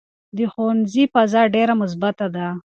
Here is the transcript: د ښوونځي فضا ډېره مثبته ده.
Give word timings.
د 0.37 0.39
ښوونځي 0.51 1.03
فضا 1.13 1.41
ډېره 1.55 1.73
مثبته 1.81 2.27
ده. 2.35 2.47